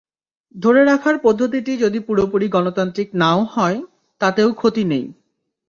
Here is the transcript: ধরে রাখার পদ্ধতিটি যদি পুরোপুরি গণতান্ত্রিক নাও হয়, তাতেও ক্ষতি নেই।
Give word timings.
ধরে 0.55 0.81
রাখার 0.85 1.15
পদ্ধতিটি 1.19 1.73
যদি 1.77 1.99
পুরোপুরি 1.99 2.47
গণতান্ত্রিক 2.47 3.09
নাও 3.13 3.39
হয়, 3.53 3.77
তাতেও 4.21 4.49
ক্ষতি 4.53 4.83
নেই। 4.83 5.05